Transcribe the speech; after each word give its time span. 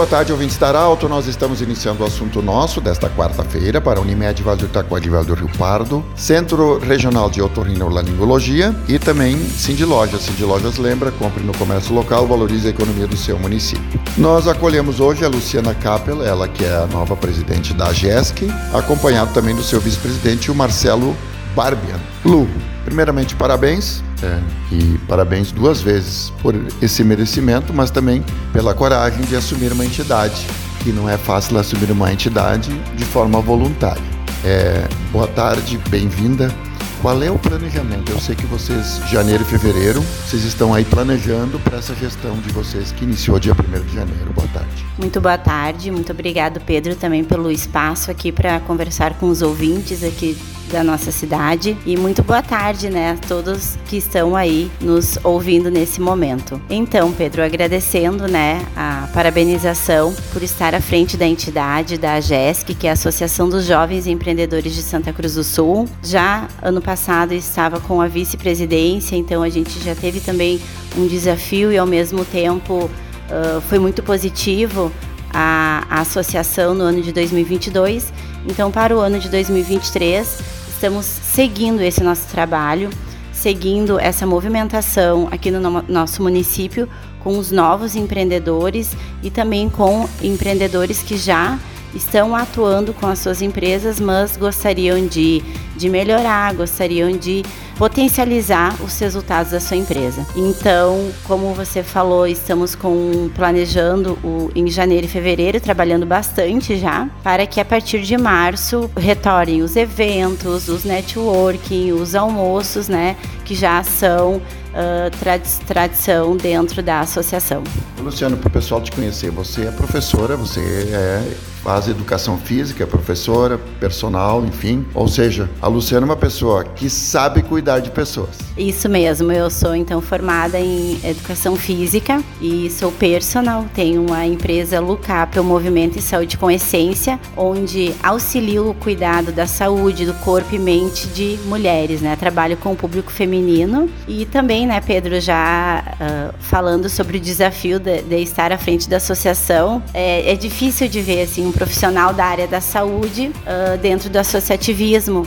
Boa 0.00 0.08
tarde, 0.08 0.32
ouvintes 0.32 0.56
da 0.56 0.68
Arauto. 0.68 1.06
Nós 1.10 1.26
estamos 1.26 1.60
iniciando 1.60 2.02
o 2.02 2.06
assunto 2.06 2.40
nosso 2.40 2.80
desta 2.80 3.10
quarta-feira 3.10 3.82
para 3.82 4.00
Unimed 4.00 4.42
Vale 4.42 4.62
do 4.62 4.98
de 4.98 5.10
Vale 5.10 5.26
do 5.26 5.34
Rio 5.34 5.50
Pardo, 5.58 6.02
Centro 6.16 6.78
Regional 6.78 7.28
de 7.28 7.42
Otorrinolaringologia 7.42 8.74
e 8.88 8.98
também 8.98 9.36
Cindy 9.36 9.84
Lojas. 9.84 10.22
Cindy 10.22 10.42
Lojas 10.42 10.78
lembra, 10.78 11.12
compre 11.12 11.44
no 11.44 11.52
comércio 11.52 11.94
local, 11.94 12.26
valorize 12.26 12.66
a 12.66 12.70
economia 12.70 13.06
do 13.06 13.14
seu 13.14 13.38
município. 13.38 14.00
Nós 14.16 14.48
acolhemos 14.48 15.00
hoje 15.00 15.22
a 15.22 15.28
Luciana 15.28 15.74
Kappel, 15.74 16.24
ela 16.24 16.48
que 16.48 16.64
é 16.64 16.74
a 16.74 16.86
nova 16.86 17.14
presidente 17.14 17.74
da 17.74 17.92
GESC, 17.92 18.48
acompanhado 18.72 19.34
também 19.34 19.54
do 19.54 19.62
seu 19.62 19.80
vice-presidente, 19.82 20.50
o 20.50 20.54
Marcelo 20.54 21.14
Barbian. 21.54 22.00
Lu, 22.24 22.48
primeiramente 22.84 23.34
parabéns 23.34 24.02
é, 24.22 24.38
e 24.72 24.98
parabéns 25.08 25.52
duas 25.52 25.80
vezes 25.80 26.30
por 26.42 26.54
esse 26.80 27.02
merecimento, 27.04 27.72
mas 27.72 27.90
também 27.90 28.24
pela 28.52 28.74
coragem 28.74 29.22
de 29.22 29.36
assumir 29.36 29.72
uma 29.72 29.84
entidade, 29.84 30.46
que 30.80 30.92
não 30.92 31.08
é 31.08 31.16
fácil 31.16 31.58
assumir 31.58 31.90
uma 31.90 32.12
entidade 32.12 32.70
de 32.96 33.04
forma 33.04 33.40
voluntária. 33.40 34.02
É, 34.44 34.88
boa 35.12 35.26
tarde, 35.26 35.78
bem-vinda. 35.88 36.50
Qual 37.00 37.22
é 37.22 37.30
o 37.30 37.38
planejamento? 37.38 38.12
Eu 38.12 38.20
sei 38.20 38.36
que 38.36 38.44
vocês, 38.44 39.00
janeiro 39.08 39.42
e 39.42 39.46
fevereiro, 39.46 40.02
vocês 40.02 40.44
estão 40.44 40.74
aí 40.74 40.84
planejando 40.84 41.58
para 41.60 41.78
essa 41.78 41.94
gestão 41.94 42.36
de 42.36 42.52
vocês 42.52 42.92
que 42.92 43.04
iniciou 43.04 43.40
dia 43.40 43.54
1 43.54 43.86
de 43.86 43.94
janeiro. 43.94 44.30
Boa 44.34 44.48
tarde. 44.48 44.84
Muito 44.98 45.18
boa 45.18 45.38
tarde, 45.38 45.90
muito 45.90 46.12
obrigado, 46.12 46.60
Pedro, 46.60 46.94
também 46.94 47.24
pelo 47.24 47.50
espaço 47.50 48.10
aqui 48.10 48.30
para 48.30 48.60
conversar 48.60 49.14
com 49.14 49.30
os 49.30 49.40
ouvintes 49.40 50.04
aqui 50.04 50.36
da 50.70 50.84
nossa 50.84 51.10
cidade. 51.10 51.76
E 51.84 51.96
muito 51.96 52.22
boa 52.22 52.42
tarde, 52.42 52.90
né, 52.90 53.12
a 53.12 53.26
todos 53.26 53.76
que 53.86 53.96
estão 53.96 54.36
aí 54.36 54.70
nos 54.80 55.18
ouvindo 55.24 55.68
nesse 55.70 56.00
momento. 56.00 56.60
Então, 56.70 57.10
Pedro, 57.12 57.42
agradecendo, 57.42 58.28
né, 58.28 58.64
a 58.76 59.08
parabenização 59.12 60.14
por 60.32 60.42
estar 60.42 60.74
à 60.74 60.80
frente 60.80 61.16
da 61.16 61.26
entidade 61.26 61.98
da 61.98 62.14
AGESC, 62.14 62.74
que 62.74 62.86
é 62.86 62.90
a 62.90 62.92
Associação 62.92 63.48
dos 63.48 63.64
Jovens 63.64 64.06
Empreendedores 64.06 64.74
de 64.74 64.82
Santa 64.82 65.12
Cruz 65.12 65.34
do 65.34 65.42
Sul. 65.42 65.88
Já 66.04 66.46
ano 66.62 66.80
passado 66.80 66.89
estava 67.34 67.80
com 67.80 68.00
a 68.00 68.06
vice-presidência, 68.06 69.16
então 69.16 69.42
a 69.42 69.48
gente 69.48 69.78
já 69.80 69.94
teve 69.94 70.20
também 70.20 70.60
um 70.96 71.06
desafio 71.06 71.72
e 71.72 71.78
ao 71.78 71.86
mesmo 71.86 72.24
tempo 72.24 72.84
uh, 72.84 73.60
foi 73.68 73.78
muito 73.78 74.02
positivo 74.02 74.92
a, 75.32 75.84
a 75.88 76.00
associação 76.00 76.74
no 76.74 76.84
ano 76.84 77.02
de 77.02 77.12
2022. 77.12 78.12
Então, 78.46 78.70
para 78.70 78.96
o 78.96 79.00
ano 79.00 79.18
de 79.18 79.28
2023, 79.28 80.38
estamos 80.68 81.06
seguindo 81.06 81.80
esse 81.80 82.02
nosso 82.02 82.26
trabalho, 82.28 82.90
seguindo 83.32 83.98
essa 83.98 84.26
movimentação 84.26 85.28
aqui 85.30 85.50
no 85.50 85.82
nosso 85.88 86.22
município 86.22 86.88
com 87.20 87.38
os 87.38 87.50
novos 87.50 87.94
empreendedores 87.94 88.96
e 89.22 89.30
também 89.30 89.68
com 89.68 90.08
empreendedores 90.22 91.02
que 91.02 91.16
já 91.16 91.58
estão 91.94 92.34
atuando 92.34 92.92
com 92.92 93.06
as 93.06 93.18
suas 93.18 93.42
empresas, 93.42 93.98
mas 93.98 94.36
gostariam 94.36 95.06
de, 95.06 95.42
de 95.76 95.88
melhorar, 95.88 96.54
gostariam 96.54 97.10
de 97.10 97.42
potencializar 97.80 98.76
os 98.82 98.98
resultados 98.98 99.52
da 99.52 99.58
sua 99.58 99.74
empresa. 99.74 100.26
Então, 100.36 101.10
como 101.24 101.54
você 101.54 101.82
falou, 101.82 102.26
estamos 102.26 102.74
com 102.74 103.30
planejando 103.34 104.18
o, 104.22 104.50
em 104.54 104.68
janeiro 104.68 105.06
e 105.06 105.08
fevereiro, 105.08 105.58
trabalhando 105.58 106.04
bastante 106.04 106.76
já, 106.76 107.08
para 107.22 107.46
que 107.46 107.58
a 107.58 107.64
partir 107.64 108.02
de 108.02 108.18
março 108.18 108.90
retornem 108.94 109.62
os 109.62 109.76
eventos, 109.76 110.68
os 110.68 110.84
networking, 110.84 111.92
os 111.92 112.14
almoços, 112.14 112.86
né, 112.86 113.16
que 113.46 113.54
já 113.54 113.82
são 113.82 114.34
uh, 114.34 115.10
tradi 115.18 115.48
tradição 115.66 116.36
dentro 116.36 116.82
da 116.82 117.00
associação. 117.00 117.62
Luciano, 117.98 118.36
para 118.36 118.48
o 118.48 118.50
pessoal 118.50 118.82
te 118.82 118.92
conhecer, 118.92 119.30
você 119.30 119.62
é 119.62 119.70
professora, 119.70 120.36
você 120.36 120.60
é 120.60 121.32
faz 121.62 121.88
educação 121.88 122.38
física, 122.38 122.84
é 122.84 122.86
professora, 122.86 123.58
personal, 123.78 124.44
enfim. 124.44 124.84
Ou 124.94 125.08
seja, 125.08 125.48
a 125.60 125.68
Luciana 125.68 126.04
é 126.04 126.08
uma 126.08 126.16
pessoa 126.16 126.64
que 126.64 126.88
sabe 126.88 127.42
cuidar 127.42 127.80
de 127.80 127.90
pessoas. 127.90 128.38
Isso 128.56 128.88
mesmo, 128.88 129.30
eu 129.32 129.50
sou 129.50 129.74
então 129.74 130.00
formada 130.00 130.58
em 130.58 130.98
educação 131.04 131.56
física 131.56 132.22
e 132.40 132.70
sou 132.70 132.90
personal. 132.92 133.66
Tenho 133.74 134.04
uma 134.04 134.26
empresa 134.26 134.80
Lucap, 134.80 135.38
o 135.38 135.44
Movimento 135.44 135.98
e 135.98 136.02
Saúde 136.02 136.36
com 136.36 136.50
Essência, 136.50 137.18
onde 137.36 137.94
auxilio 138.02 138.70
o 138.70 138.74
cuidado 138.74 139.32
da 139.32 139.46
saúde, 139.46 140.06
do 140.06 140.14
corpo 140.14 140.54
e 140.54 140.58
mente 140.58 141.06
de 141.08 141.38
mulheres, 141.46 142.00
né? 142.00 142.16
Trabalho 142.16 142.56
com 142.56 142.72
o 142.72 142.76
público 142.76 143.10
feminino 143.10 143.88
e 144.08 144.26
também, 144.26 144.66
né, 144.66 144.80
Pedro, 144.80 145.20
já 145.20 145.84
uh, 145.94 146.34
falando 146.40 146.88
sobre 146.88 147.18
o 147.18 147.20
desafio 147.20 147.78
de, 147.78 148.02
de, 148.02 148.16
estar 148.22 148.52
à 148.52 148.58
frente 148.58 148.88
da 148.88 148.96
associação, 148.96 149.82
é, 149.92 150.32
é 150.32 150.36
difícil 150.36 150.88
de 150.88 151.00
ver 151.00 151.22
assim 151.22 151.49
um 151.50 151.52
profissional 151.52 152.14
da 152.14 152.24
área 152.24 152.46
da 152.46 152.60
saúde 152.60 153.32
uh, 153.42 153.76
dentro 153.78 154.08
do 154.08 154.16
associativismo. 154.16 155.26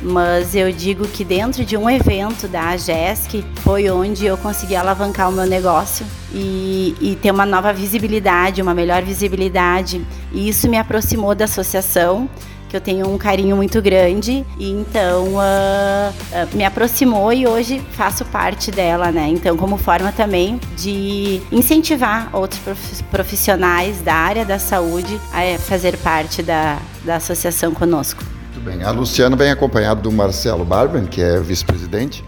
Mas 0.00 0.54
eu 0.54 0.70
digo 0.72 1.06
que 1.06 1.24
dentro 1.24 1.64
de 1.64 1.76
um 1.76 1.88
evento 1.88 2.48
da 2.48 2.70
AGESC 2.70 3.44
foi 3.62 3.88
onde 3.88 4.26
eu 4.26 4.36
consegui 4.36 4.74
alavancar 4.74 5.30
o 5.30 5.32
meu 5.32 5.46
negócio 5.46 6.04
e, 6.34 6.94
e 7.00 7.16
ter 7.22 7.30
uma 7.30 7.46
nova 7.46 7.72
visibilidade, 7.72 8.60
uma 8.60 8.74
melhor 8.74 9.02
visibilidade. 9.02 10.04
E 10.32 10.48
isso 10.48 10.68
me 10.68 10.76
aproximou 10.76 11.34
da 11.36 11.44
associação 11.44 12.28
que 12.72 12.76
eu 12.76 12.80
tenho 12.80 13.06
um 13.06 13.18
carinho 13.18 13.54
muito 13.54 13.82
grande 13.82 14.46
e 14.58 14.70
então 14.70 15.34
uh, 15.34 16.08
uh, 16.10 16.56
me 16.56 16.64
aproximou 16.64 17.30
e 17.30 17.46
hoje 17.46 17.84
faço 17.92 18.24
parte 18.24 18.70
dela, 18.70 19.12
né? 19.12 19.28
Então, 19.28 19.58
como 19.58 19.76
forma 19.76 20.10
também 20.10 20.58
de 20.74 21.42
incentivar 21.52 22.30
outros 22.32 22.62
profissionais 23.10 24.00
da 24.00 24.14
área 24.14 24.42
da 24.46 24.58
saúde 24.58 25.20
a 25.34 25.58
fazer 25.58 25.98
parte 25.98 26.42
da, 26.42 26.78
da 27.04 27.16
associação 27.16 27.74
conosco. 27.74 28.24
Muito 28.54 28.64
bem. 28.64 28.82
A 28.82 28.90
Luciana 28.90 29.36
vem 29.36 29.50
acompanhada 29.50 30.00
do 30.00 30.10
Marcelo 30.10 30.64
Barben, 30.64 31.04
que 31.04 31.20
é 31.20 31.38
vice-presidente. 31.40 32.24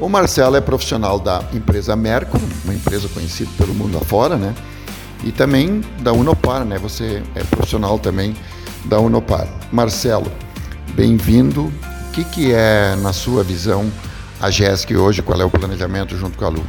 O 0.00 0.08
Marcelo 0.08 0.56
é 0.56 0.62
profissional 0.62 1.18
da 1.18 1.44
empresa 1.52 1.94
Merco, 1.94 2.38
uma 2.64 2.72
empresa 2.72 3.10
conhecida 3.10 3.50
pelo 3.58 3.74
mundo 3.74 3.98
afora, 3.98 4.36
né? 4.36 4.54
E 5.22 5.30
também 5.30 5.82
da 6.00 6.14
Unopar, 6.14 6.64
né? 6.64 6.78
Você 6.78 7.22
é 7.34 7.44
profissional 7.44 7.98
também 7.98 8.34
da 8.84 8.98
Unopar. 9.00 9.46
Marcelo, 9.70 10.30
bem-vindo. 10.94 11.64
O 12.08 12.12
que, 12.12 12.24
que 12.24 12.52
é, 12.52 12.94
na 12.96 13.12
sua 13.12 13.42
visão, 13.42 13.90
a 14.40 14.50
GESC 14.50 14.96
hoje? 14.96 15.22
Qual 15.22 15.40
é 15.40 15.44
o 15.44 15.50
planejamento 15.50 16.16
junto 16.16 16.36
com 16.36 16.44
a 16.44 16.48
Lu? 16.48 16.64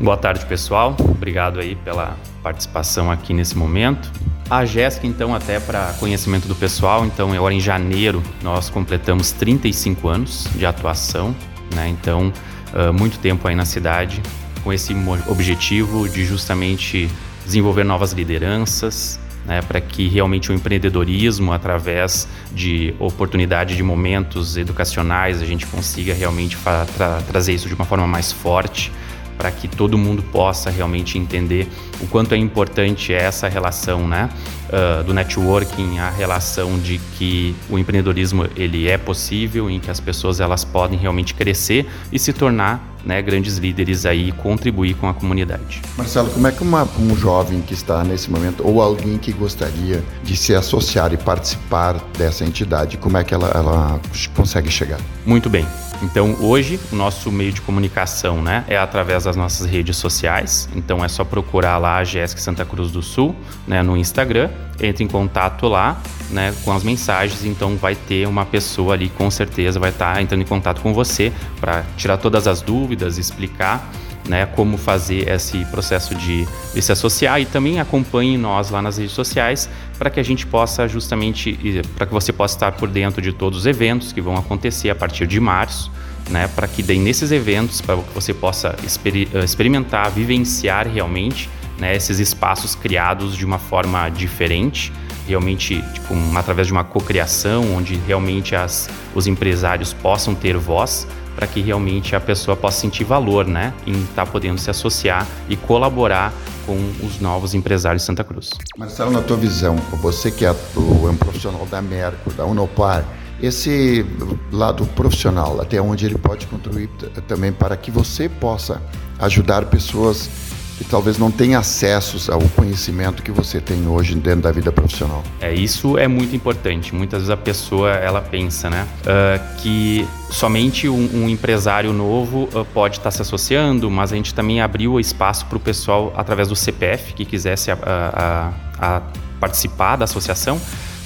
Boa 0.00 0.16
tarde, 0.16 0.44
pessoal. 0.46 0.96
Obrigado 1.00 1.58
aí 1.58 1.74
pela 1.76 2.16
participação 2.42 3.10
aqui 3.10 3.32
nesse 3.32 3.56
momento. 3.56 4.10
A 4.48 4.64
GESC, 4.64 5.06
então, 5.06 5.34
até 5.34 5.58
para 5.58 5.92
conhecimento 5.98 6.46
do 6.46 6.54
pessoal, 6.54 7.04
então, 7.04 7.32
agora 7.32 7.52
em 7.52 7.60
janeiro 7.60 8.22
nós 8.42 8.70
completamos 8.70 9.32
35 9.32 10.08
anos 10.08 10.46
de 10.54 10.64
atuação, 10.64 11.34
né? 11.74 11.88
Então, 11.88 12.32
uh, 12.72 12.92
muito 12.92 13.18
tempo 13.18 13.48
aí 13.48 13.56
na 13.56 13.64
cidade, 13.64 14.22
com 14.62 14.72
esse 14.72 14.94
objetivo 15.28 16.08
de 16.08 16.24
justamente 16.24 17.10
desenvolver 17.44 17.84
novas 17.84 18.12
lideranças, 18.12 19.18
né, 19.46 19.62
para 19.62 19.80
que 19.80 20.08
realmente 20.08 20.50
o 20.50 20.54
empreendedorismo, 20.54 21.52
através 21.52 22.28
de 22.52 22.94
oportunidade 22.98 23.76
de 23.76 23.82
momentos 23.82 24.56
educacionais, 24.56 25.40
a 25.40 25.46
gente 25.46 25.66
consiga 25.66 26.12
realmente 26.12 26.58
tra 26.96 27.22
trazer 27.22 27.54
isso 27.54 27.68
de 27.68 27.74
uma 27.74 27.84
forma 27.84 28.06
mais 28.06 28.32
forte, 28.32 28.92
para 29.36 29.50
que 29.50 29.68
todo 29.68 29.96
mundo 29.96 30.22
possa 30.22 30.70
realmente 30.70 31.18
entender 31.18 31.68
o 32.00 32.06
quanto 32.06 32.34
é 32.34 32.38
importante 32.38 33.12
essa 33.12 33.48
relação, 33.48 34.06
né, 34.06 34.28
uh, 34.68 35.04
do 35.04 35.14
networking, 35.14 35.98
a 35.98 36.10
relação 36.10 36.78
de 36.78 36.98
que 37.18 37.54
o 37.70 37.78
empreendedorismo 37.78 38.46
ele 38.56 38.88
é 38.88 38.98
possível, 38.98 39.70
em 39.70 39.80
que 39.80 39.90
as 39.90 40.00
pessoas 40.00 40.40
elas 40.40 40.64
podem 40.64 40.98
realmente 40.98 41.34
crescer 41.34 41.86
e 42.12 42.18
se 42.18 42.32
tornar 42.32 42.96
né, 43.04 43.22
grandes 43.22 43.56
líderes 43.56 44.04
aí 44.04 44.32
contribuir 44.32 44.94
com 44.94 45.08
a 45.08 45.14
comunidade. 45.14 45.80
Marcelo, 45.96 46.28
como 46.30 46.46
é 46.46 46.52
que 46.52 46.62
uma, 46.62 46.88
um 46.98 47.16
jovem 47.16 47.60
que 47.60 47.72
está 47.72 48.02
nesse 48.02 48.30
momento 48.30 48.66
ou 48.66 48.82
alguém 48.82 49.16
que 49.16 49.32
gostaria 49.32 50.02
de 50.24 50.36
se 50.36 50.54
associar 50.54 51.12
e 51.12 51.16
participar 51.16 51.94
dessa 52.18 52.44
entidade, 52.44 52.96
como 52.96 53.16
é 53.16 53.22
que 53.22 53.32
ela, 53.32 53.48
ela 53.54 54.00
consegue 54.34 54.70
chegar? 54.70 54.98
Muito 55.24 55.48
bem. 55.48 55.64
Então, 56.02 56.36
hoje, 56.40 56.78
o 56.92 56.96
nosso 56.96 57.30
meio 57.32 57.52
de 57.52 57.60
comunicação 57.60 58.42
né, 58.42 58.64
é 58.68 58.76
através 58.76 59.24
das 59.24 59.36
nossas 59.36 59.66
redes 59.66 59.96
sociais. 59.96 60.68
Então, 60.74 61.04
é 61.04 61.08
só 61.08 61.24
procurar 61.24 61.78
lá 61.78 61.96
a 61.96 62.04
Jéssica 62.04 62.40
Santa 62.40 62.64
Cruz 62.64 62.90
do 62.90 63.02
Sul 63.02 63.34
né, 63.66 63.82
no 63.82 63.96
Instagram. 63.96 64.50
Entre 64.78 65.02
em 65.02 65.08
contato 65.08 65.68
lá 65.68 66.00
né, 66.30 66.54
com 66.64 66.72
as 66.72 66.82
mensagens. 66.82 67.44
Então, 67.44 67.76
vai 67.76 67.94
ter 67.94 68.28
uma 68.28 68.44
pessoa 68.44 68.94
ali, 68.94 69.08
com 69.08 69.30
certeza, 69.30 69.80
vai 69.80 69.90
estar 69.90 70.20
entrando 70.20 70.42
em 70.42 70.46
contato 70.46 70.80
com 70.82 70.92
você 70.92 71.32
para 71.60 71.84
tirar 71.96 72.18
todas 72.18 72.46
as 72.46 72.60
dúvidas, 72.60 73.18
explicar 73.18 73.90
né, 74.28 74.46
como 74.46 74.76
fazer 74.76 75.28
esse 75.28 75.64
processo 75.66 76.14
de, 76.14 76.46
de 76.74 76.82
se 76.82 76.92
associar. 76.92 77.40
E 77.40 77.46
também 77.46 77.80
acompanhe 77.80 78.36
nós 78.36 78.70
lá 78.70 78.82
nas 78.82 78.98
redes 78.98 79.12
sociais 79.12 79.68
para 79.98 80.10
que 80.10 80.20
a 80.20 80.22
gente 80.22 80.46
possa 80.46 80.86
justamente, 80.88 81.82
para 81.96 82.06
que 82.06 82.12
você 82.12 82.32
possa 82.32 82.56
estar 82.56 82.72
por 82.72 82.88
dentro 82.88 83.22
de 83.22 83.32
todos 83.32 83.60
os 83.60 83.66
eventos 83.66 84.12
que 84.12 84.20
vão 84.20 84.36
acontecer 84.36 84.90
a 84.90 84.94
partir 84.94 85.26
de 85.26 85.40
março, 85.40 85.90
né, 86.28 86.48
para 86.48 86.66
que 86.66 86.82
daí 86.82 86.98
nesses 86.98 87.30
eventos, 87.30 87.80
para 87.80 87.96
que 87.96 88.14
você 88.14 88.34
possa 88.34 88.74
exper 88.84 89.28
experimentar, 89.42 90.10
vivenciar 90.10 90.86
realmente 90.86 91.48
né, 91.78 91.94
esses 91.94 92.18
espaços 92.18 92.74
criados 92.74 93.36
de 93.36 93.44
uma 93.44 93.58
forma 93.58 94.08
diferente, 94.08 94.92
realmente 95.26 95.82
tipo, 95.92 96.14
um, 96.14 96.36
através 96.36 96.66
de 96.66 96.72
uma 96.72 96.84
cocriação, 96.84 97.74
onde 97.76 97.96
realmente 98.06 98.54
as, 98.54 98.88
os 99.14 99.26
empresários 99.26 99.92
possam 99.92 100.34
ter 100.34 100.56
voz, 100.56 101.06
para 101.36 101.46
que 101.46 101.60
realmente 101.60 102.16
a 102.16 102.20
pessoa 102.20 102.56
possa 102.56 102.80
sentir 102.80 103.04
valor 103.04 103.46
né, 103.46 103.74
em 103.86 103.92
estar 103.92 104.24
tá 104.24 104.26
podendo 104.26 104.58
se 104.58 104.70
associar 104.70 105.26
e 105.48 105.56
colaborar 105.56 106.32
com 106.64 106.76
os 107.06 107.20
novos 107.20 107.54
empresários 107.54 108.02
de 108.02 108.06
Santa 108.06 108.24
Cruz. 108.24 108.50
Marcelo, 108.76 109.10
na 109.10 109.20
tua 109.20 109.36
visão, 109.36 109.76
você 110.00 110.30
que 110.30 110.44
é 110.44 110.50
um 110.50 111.16
profissional 111.16 111.66
da 111.66 111.80
Merco, 111.82 112.32
da 112.32 112.44
Unopar, 112.44 113.04
esse 113.40 114.04
lado 114.50 114.86
profissional, 114.86 115.60
até 115.60 115.80
onde 115.80 116.06
ele 116.06 116.16
pode 116.16 116.46
contribuir 116.46 116.88
também 117.28 117.52
para 117.52 117.76
que 117.76 117.90
você 117.90 118.28
possa 118.28 118.80
ajudar 119.18 119.66
pessoas 119.66 120.30
que 120.76 120.84
talvez 120.84 121.16
não 121.18 121.30
tenha 121.30 121.58
acesso 121.58 122.30
ao 122.30 122.40
conhecimento 122.50 123.22
que 123.22 123.30
você 123.30 123.60
tem 123.60 123.86
hoje 123.88 124.14
dentro 124.14 124.42
da 124.42 124.52
vida 124.52 124.70
profissional. 124.70 125.22
É 125.40 125.52
isso 125.52 125.96
é 125.96 126.06
muito 126.06 126.36
importante. 126.36 126.94
Muitas 126.94 127.20
vezes 127.20 127.30
a 127.30 127.36
pessoa 127.36 127.92
ela 127.92 128.20
pensa, 128.20 128.68
né, 128.68 128.86
uh, 129.02 129.56
que 129.58 130.06
somente 130.30 130.88
um, 130.88 131.24
um 131.24 131.28
empresário 131.28 131.92
novo 131.92 132.48
uh, 132.54 132.64
pode 132.74 132.98
estar 132.98 133.10
se 133.10 133.22
associando, 133.22 133.90
mas 133.90 134.12
a 134.12 134.16
gente 134.16 134.34
também 134.34 134.60
abriu 134.60 135.00
espaço 135.00 135.46
para 135.46 135.56
o 135.56 135.60
pessoal 135.60 136.12
através 136.16 136.48
do 136.48 136.56
CPF 136.56 137.14
que 137.14 137.24
quisesse 137.24 137.70
a, 137.70 137.78
a, 137.82 138.96
a 138.96 139.02
participar 139.40 139.96
da 139.96 140.04
associação. 140.04 140.60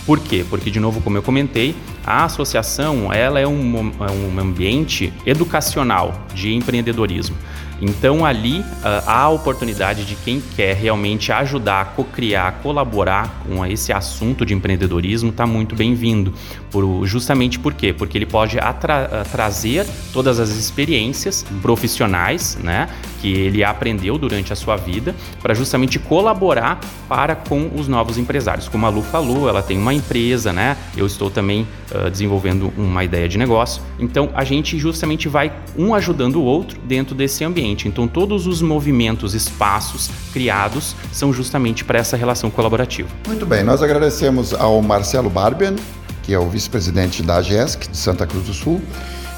Por 0.07 0.19
quê? 0.19 0.45
Porque, 0.49 0.71
de 0.71 0.81
novo, 0.81 1.01
como 1.01 1.19
eu 1.19 1.23
comentei, 1.23 1.77
a 2.05 2.25
associação 2.25 3.13
ela 3.13 3.39
é 3.39 3.47
um, 3.47 3.93
é 4.01 4.11
um 4.11 4.41
ambiente 4.41 5.13
educacional 5.25 6.27
de 6.35 6.53
empreendedorismo. 6.53 7.37
Então 7.81 8.25
ali 8.25 8.61
uh, 8.61 8.65
há 9.07 9.23
a 9.23 9.29
oportunidade 9.31 10.05
de 10.05 10.15
quem 10.15 10.43
quer 10.55 10.77
realmente 10.77 11.33
ajudar, 11.33 11.95
co-criar, 11.97 12.61
colaborar 12.63 13.43
com 13.47 13.65
esse 13.65 13.93
assunto 13.93 14.45
de 14.45 14.55
empreendedorismo 14.55 15.31
está 15.31 15.47
muito 15.47 15.75
bem-vindo. 15.75 16.33
Por, 16.71 17.07
justamente 17.07 17.59
por 17.59 17.75
quê? 17.75 17.93
Porque 17.93 18.19
ele 18.19 18.27
pode 18.27 18.59
atra 18.59 19.25
trazer 19.31 19.87
todas 20.13 20.39
as 20.39 20.51
experiências 20.51 21.45
profissionais 21.63 22.59
né, 22.63 22.89
que 23.21 23.33
ele 23.33 23.65
aprendeu 23.65 24.17
durante 24.19 24.53
a 24.53 24.57
sua 24.57 24.77
vida 24.77 25.15
para 25.43 25.55
justamente 25.55 25.99
colaborar 25.99 26.81
para 27.09 27.35
com 27.35 27.71
os 27.75 27.89
novos 27.89 28.19
empresários. 28.19 28.69
Como 28.69 28.87
a 28.87 28.89
Lu 28.89 29.03
falou, 29.03 29.49
ela 29.49 29.63
tem 29.63 29.79
uma 29.79 29.93
empresa, 29.93 30.53
né? 30.53 30.77
Eu 30.97 31.07
estou 31.07 31.31
também 31.31 31.67
uh, 31.91 32.11
desenvolvendo 32.11 32.73
uma 32.77 33.03
ideia 33.03 33.29
de 33.29 33.37
negócio. 33.37 33.83
Então 33.99 34.31
a 34.35 34.45
gente 34.45 34.79
justamente 34.79 35.29
vai 35.29 35.53
um 35.77 35.95
ajudando 35.95 36.37
o 36.37 36.43
outro 36.43 36.79
dentro 36.85 37.15
desse 37.15 37.45
ambiente 37.45 37.70
ambiente. 37.71 37.89
Então, 37.89 38.07
todos 38.07 38.47
os 38.47 38.61
movimentos, 38.61 39.35
espaços 39.35 40.11
criados 40.33 40.95
são 41.13 41.33
justamente 41.33 41.85
para 41.85 41.99
essa 41.99 42.17
relação 42.17 42.51
colaborativa. 42.51 43.09
Muito 43.27 43.47
bem, 43.47 43.63
nós 43.63 43.83
agradecemos 43.83 44.53
ao 44.53 44.81
Marcelo 44.83 45.31
Barbian, 45.31 45.77
que 46.23 46.35
é 46.35 46.39
o 46.39 46.49
vice-presidente 46.49 47.23
da 47.23 47.37
AGESC 47.37 47.89
de 47.89 47.97
Santa 47.97 48.27
Cruz 48.27 48.47
do 48.47 48.55
Sul, 48.55 48.81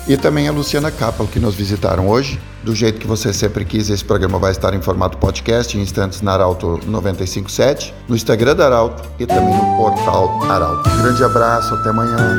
e 0.09 0.17
também 0.17 0.49
a 0.49 0.53
Luciana 0.53 0.91
Capel, 0.91 1.29
que 1.29 1.39
nos 1.39 1.55
visitaram 1.55 2.09
hoje. 2.09 2.41
Do 2.65 2.75
jeito 2.75 3.01
que 3.01 3.07
você 3.07 3.33
sempre 3.33 3.65
quis, 3.65 3.89
esse 3.89 4.05
programa 4.05 4.37
vai 4.39 4.51
estar 4.51 4.75
em 4.75 4.81
formato 4.81 5.17
podcast, 5.19 5.77
em 5.77 5.81
instantes 5.81 6.23
na 6.23 6.33
Arauto 6.33 6.81
957, 6.87 7.95
no 8.09 8.17
Instagram 8.17 8.57
da 8.57 8.67
Arauto 8.67 9.03
e 9.19 9.27
também 9.27 9.55
no 9.55 9.77
portal 9.77 10.43
Arauto. 10.49 10.91
Um 10.91 11.03
grande 11.03 11.25
abraço, 11.25 11.75
até 11.75 11.91
amanhã. 11.91 12.39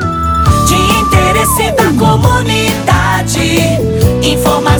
De 0.67 0.75
interesse 1.01 1.71
da 1.71 1.85
comunidade, 1.97 4.02